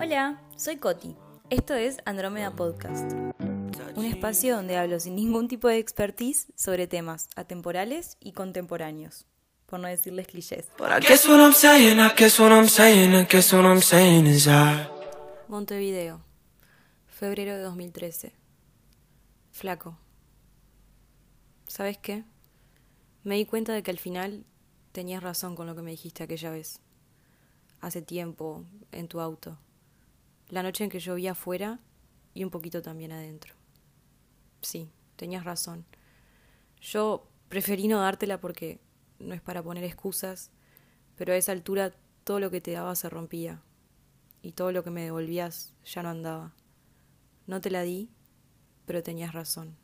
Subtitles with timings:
[0.00, 1.14] Hola, soy Coti.
[1.50, 3.12] Esto es Andrómeda Podcast,
[3.94, 9.26] un espacio donde hablo sin ningún tipo de expertise sobre temas atemporales y contemporáneos,
[9.66, 10.66] por no decirles clichés.
[15.46, 16.24] Montevideo,
[17.06, 18.32] febrero de 2013.
[19.52, 19.96] Flaco.
[21.68, 22.24] ¿Sabes qué?
[23.22, 24.44] Me di cuenta de que al final
[24.90, 26.80] tenías razón con lo que me dijiste aquella vez.
[27.80, 29.58] Hace tiempo, en tu auto.
[30.48, 31.80] La noche en que llovía afuera
[32.34, 33.54] y un poquito también adentro.
[34.62, 35.84] Sí, tenías razón.
[36.80, 38.80] Yo preferí no dártela porque
[39.18, 40.50] no es para poner excusas,
[41.16, 41.94] pero a esa altura
[42.24, 43.62] todo lo que te daba se rompía
[44.42, 46.54] y todo lo que me devolvías ya no andaba.
[47.46, 48.10] No te la di,
[48.84, 49.76] pero tenías razón.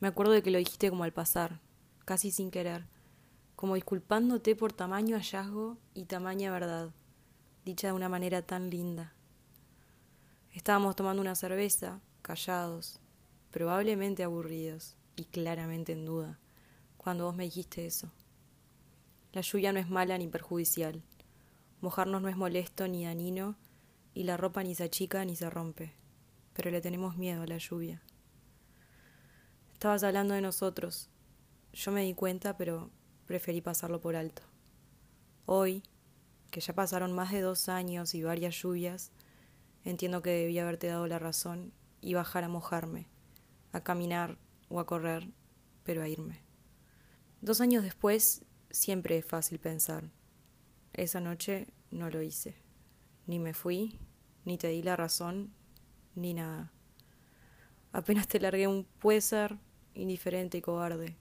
[0.00, 1.60] Me acuerdo de que lo dijiste como al pasar,
[2.04, 2.86] casi sin querer,
[3.56, 6.90] como disculpándote por tamaño hallazgo y tamaña verdad,
[7.64, 9.14] dicha de una manera tan linda.
[10.52, 13.00] Estábamos tomando una cerveza, callados,
[13.50, 16.38] probablemente aburridos y claramente en duda,
[16.98, 18.12] cuando vos me dijiste eso.
[19.32, 21.02] La lluvia no es mala ni perjudicial.
[21.80, 23.56] Mojarnos no es molesto ni dañino,
[24.12, 25.94] y la ropa ni se achica ni se rompe.
[26.52, 28.02] Pero le tenemos miedo a la lluvia.
[29.74, 31.10] Estabas hablando de nosotros.
[31.74, 32.90] Yo me di cuenta, pero
[33.26, 34.42] preferí pasarlo por alto.
[35.44, 35.82] Hoy,
[36.50, 39.12] que ya pasaron más de dos años y varias lluvias,
[39.84, 43.08] entiendo que debía haberte dado la razón y bajar a mojarme,
[43.72, 45.30] a caminar o a correr,
[45.82, 46.42] pero a irme.
[47.40, 50.10] Dos años después, siempre es fácil pensar.
[50.92, 52.56] Esa noche no lo hice.
[53.26, 53.98] Ni me fui,
[54.44, 55.52] ni te di la razón,
[56.14, 56.72] ni nada.
[57.92, 59.58] Apenas te largué un puede ser
[59.94, 61.16] indiferente y cobarde.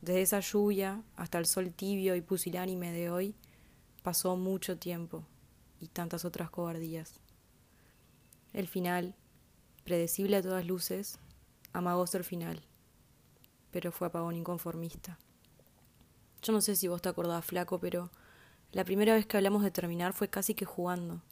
[0.00, 3.34] Desde esa lluvia hasta el sol tibio y pusilánime de hoy,
[4.02, 5.24] pasó mucho tiempo
[5.80, 7.20] y tantas otras cobardías.
[8.52, 9.14] El final,
[9.84, 11.18] predecible a todas luces,
[11.72, 12.62] amagó ser final,
[13.70, 15.18] pero fue apagón inconformista.
[16.42, 18.10] Yo no sé si vos te acordás, flaco, pero
[18.72, 21.22] la primera vez que hablamos de terminar fue casi que jugando.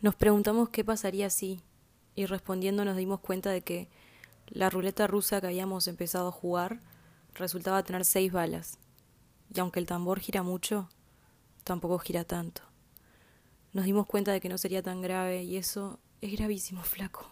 [0.00, 1.62] Nos preguntamos qué pasaría si,
[2.14, 3.88] y respondiendo nos dimos cuenta de que
[4.48, 6.80] la ruleta rusa que habíamos empezado a jugar
[7.38, 8.78] resultaba tener seis balas,
[9.54, 10.88] y aunque el tambor gira mucho,
[11.64, 12.62] tampoco gira tanto.
[13.72, 17.26] Nos dimos cuenta de que no sería tan grave, y eso es gravísimo, flaco.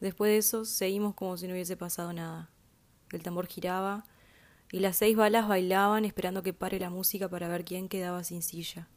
[0.00, 2.50] Después de eso, seguimos como si no hubiese pasado nada.
[3.10, 4.04] El tambor giraba,
[4.72, 8.42] y las seis balas bailaban esperando que pare la música para ver quién quedaba sin
[8.42, 8.88] silla.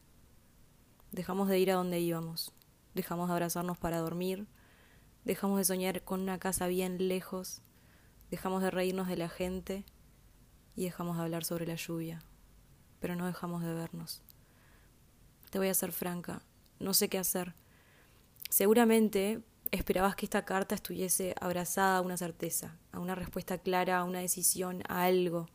[1.12, 2.54] Dejamos de ir a donde íbamos,
[2.94, 4.48] dejamos de abrazarnos para dormir,
[5.26, 7.62] dejamos de soñar con una casa bien lejos,
[8.32, 9.86] dejamos de reírnos de la gente
[10.76, 12.22] y dejamos de hablar sobre la lluvia,
[13.00, 14.22] pero no dejamos de vernos.
[15.50, 16.42] Te voy a ser franca,
[16.80, 17.56] no sé qué hacer.
[18.50, 19.42] Seguramente
[19.72, 24.20] esperabas que esta carta estuviese abrazada a una certeza, a una respuesta clara, a una
[24.20, 25.48] decisión, a algo.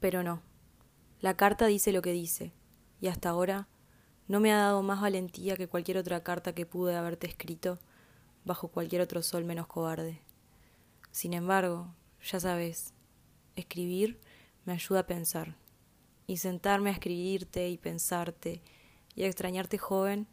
[0.00, 0.42] Pero no.
[1.20, 2.52] La carta dice lo que dice,
[3.00, 3.68] y hasta ahora
[4.28, 7.78] no me ha dado más valentía que cualquier otra carta que pude haberte escrito
[8.44, 10.22] bajo cualquier otro sol menos cobarde.
[11.10, 12.93] Sin embargo, ya sabes,
[13.56, 14.20] escribir
[14.64, 15.56] me ayuda a pensar,
[16.26, 18.62] y sentarme a escribirte y pensarte
[19.14, 20.26] y a extrañarte joven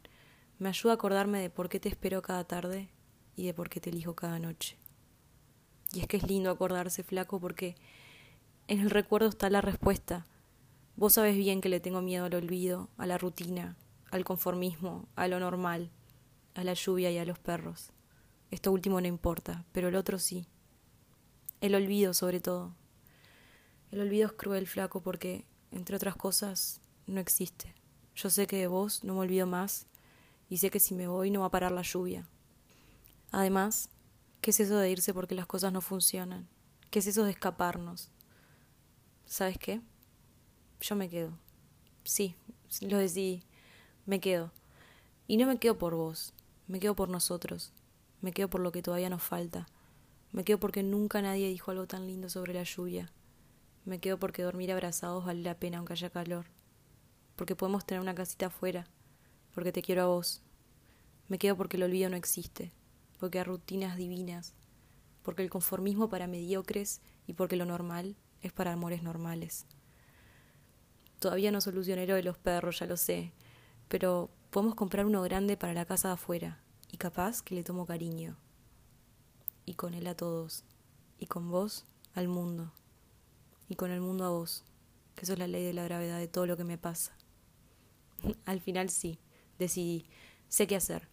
[0.58, 2.88] me ayuda a acordarme de por qué te espero cada tarde
[3.36, 4.78] y de por qué te elijo cada noche.
[5.92, 7.76] Y es que es lindo acordarse, flaco, porque
[8.68, 10.26] en el recuerdo está la respuesta.
[10.96, 13.76] Vos sabes bien que le tengo miedo al olvido, a la rutina,
[14.10, 15.90] al conformismo, a lo normal,
[16.54, 17.92] a la lluvia y a los perros.
[18.50, 20.46] Esto último no importa, pero el otro sí.
[21.60, 22.74] El olvido sobre todo.
[23.92, 27.74] El olvido es cruel, flaco, porque, entre otras cosas, no existe.
[28.16, 29.86] Yo sé que de vos no me olvido más
[30.48, 32.26] y sé que si me voy no va a parar la lluvia.
[33.32, 33.90] Además,
[34.40, 36.48] ¿qué es eso de irse porque las cosas no funcionan?
[36.90, 38.10] ¿Qué es eso de escaparnos?
[39.26, 39.82] ¿Sabes qué?
[40.80, 41.38] Yo me quedo.
[42.02, 42.34] Sí,
[42.80, 43.42] lo decidí.
[44.06, 44.52] Me quedo.
[45.26, 46.32] Y no me quedo por vos,
[46.66, 47.72] me quedo por nosotros.
[48.22, 49.66] Me quedo por lo que todavía nos falta.
[50.32, 53.12] Me quedo porque nunca nadie dijo algo tan lindo sobre la lluvia.
[53.84, 56.46] Me quedo porque dormir abrazados vale la pena aunque haya calor.
[57.36, 58.86] Porque podemos tener una casita afuera
[59.54, 60.42] porque te quiero a vos.
[61.28, 62.72] Me quedo porque el olvido no existe,
[63.18, 64.54] porque hay rutinas divinas,
[65.22, 69.66] porque el conformismo para mediocres y porque lo normal es para amores normales.
[71.18, 73.32] Todavía no solucioné lo de los perros, ya lo sé,
[73.88, 77.86] pero podemos comprar uno grande para la casa de afuera y capaz que le tomo
[77.86, 78.36] cariño.
[79.64, 80.64] Y con él a todos,
[81.18, 82.72] y con vos al mundo,
[83.72, 84.64] y con el mundo a vos,
[85.14, 87.16] que eso es la ley de la gravedad de todo lo que me pasa.
[88.44, 89.18] al final sí
[89.58, 90.06] decidí,
[90.48, 91.08] sé qué hacer.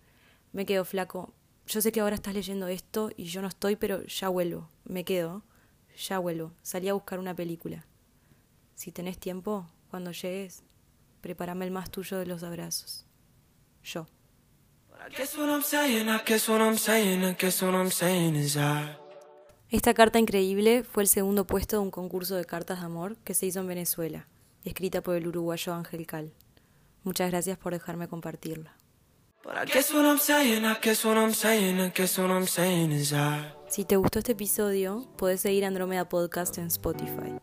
[0.51, 1.33] Me quedo flaco.
[1.67, 4.69] Yo sé que ahora estás leyendo esto y yo no estoy, pero ya vuelvo.
[4.83, 5.43] Me quedo.
[5.95, 6.51] Ya vuelvo.
[6.61, 7.85] Salí a buscar una película.
[8.75, 10.63] Si tenés tiempo, cuando llegues,
[11.21, 13.05] prepárame el más tuyo de los abrazos.
[13.83, 14.05] Yo.
[15.07, 18.35] I guess what I'm saying, I guess what I'm saying, I guess what I'm saying
[18.35, 18.98] is I.
[19.71, 23.35] Esta carta increíble fue el segundo puesto de un concurso de cartas de amor que
[23.35, 24.27] se hizo en Venezuela,
[24.63, 26.33] escrita por el uruguayo Ángel Cal.
[27.03, 28.75] Muchas gracias por dejarme compartirla.
[33.67, 37.39] Si te gustó este episodio, puedes seguir Andrómeda Podcast en Spotify.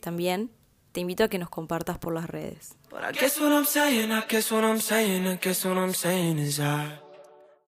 [0.00, 0.50] También
[0.90, 2.76] te invito a que nos compartas por las redes.